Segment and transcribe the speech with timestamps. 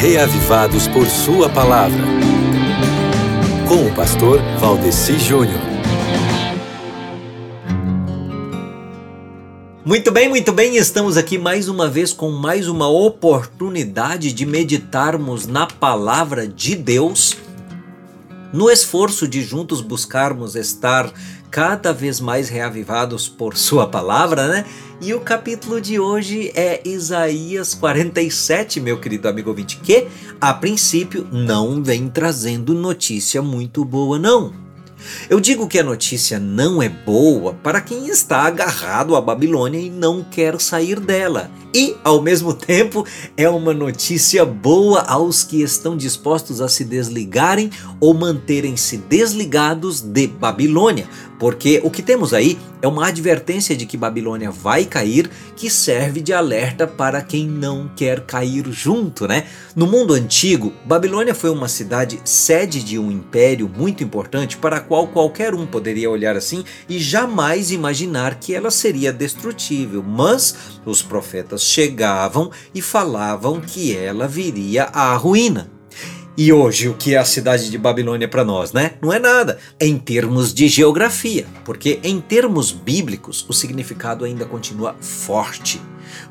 [0.00, 2.04] Reavivados por Sua Palavra.
[3.66, 5.58] Com o pastor Valdeci Júnior.
[9.84, 15.48] Muito bem, muito bem, estamos aqui mais uma vez com mais uma oportunidade de meditarmos
[15.48, 17.36] na palavra de Deus,
[18.52, 21.12] no esforço de juntos buscarmos estar
[21.50, 24.64] cada vez mais reavivados por Sua palavra, né?
[25.00, 30.08] E o capítulo de hoje é Isaías 47, meu querido amigo ouvinte, que
[30.40, 34.67] a princípio não vem trazendo notícia muito boa, não.
[35.28, 39.90] Eu digo que a notícia não é boa para quem está agarrado à Babilônia e
[39.90, 41.50] não quer sair dela.
[41.74, 43.06] E, ao mesmo tempo,
[43.36, 47.70] é uma notícia boa aos que estão dispostos a se desligarem
[48.00, 53.96] ou manterem-se desligados de Babilônia, porque o que temos aí é uma advertência de que
[53.96, 59.46] Babilônia vai cair, que serve de alerta para quem não quer cair junto, né?
[59.74, 64.80] No mundo antigo, Babilônia foi uma cidade sede de um império muito importante para a
[64.80, 70.02] qual qualquer um poderia olhar assim e jamais imaginar que ela seria destrutível.
[70.02, 75.77] Mas os profetas chegavam e falavam que ela viria à ruína.
[76.40, 78.92] E hoje, o que é a cidade de Babilônia para nós, né?
[79.02, 84.94] Não é nada em termos de geografia, porque em termos bíblicos o significado ainda continua
[85.00, 85.82] forte.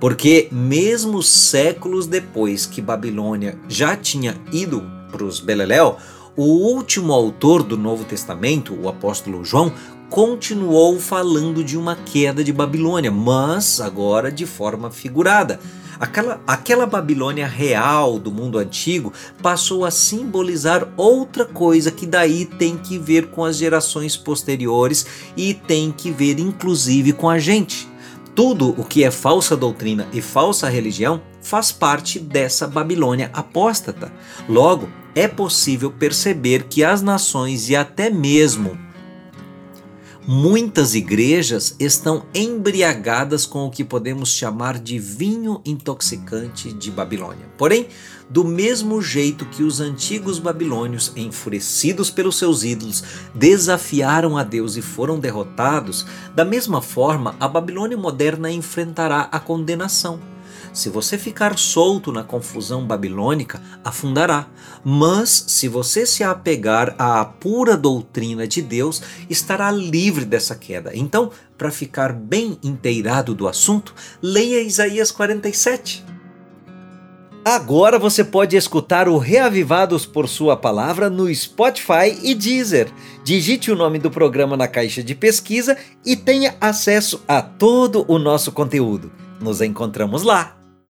[0.00, 5.96] Porque mesmo séculos depois que Babilônia já tinha ido para os Beleléu,
[6.36, 9.72] o último autor do Novo Testamento, o apóstolo João,
[10.10, 15.60] continuou falando de uma queda de Babilônia, mas agora de forma figurada.
[16.02, 22.76] Aquela, aquela Babilônia real do mundo antigo passou a simbolizar outra coisa que daí tem
[22.76, 27.88] que ver com as gerações posteriores e tem que ver inclusive com a gente.
[28.34, 34.12] Tudo o que é falsa doutrina e falsa religião faz parte dessa Babilônia apóstata.
[34.48, 38.76] Logo, é possível perceber que as nações e até mesmo
[40.24, 47.44] Muitas igrejas estão embriagadas com o que podemos chamar de vinho intoxicante de Babilônia.
[47.58, 47.88] Porém,
[48.30, 53.02] do mesmo jeito que os antigos babilônios, enfurecidos pelos seus ídolos,
[53.34, 56.06] desafiaram a Deus e foram derrotados,
[56.36, 60.31] da mesma forma a Babilônia moderna enfrentará a condenação.
[60.72, 64.46] Se você ficar solto na confusão babilônica, afundará.
[64.82, 70.90] Mas se você se apegar à pura doutrina de Deus, estará livre dessa queda.
[70.94, 76.04] Então, para ficar bem inteirado do assunto, leia Isaías 47.
[77.44, 82.88] Agora você pode escutar o Reavivados por Sua Palavra no Spotify e Deezer.
[83.24, 88.16] Digite o nome do programa na caixa de pesquisa e tenha acesso a todo o
[88.16, 89.10] nosso conteúdo.
[89.40, 90.61] Nos encontramos lá!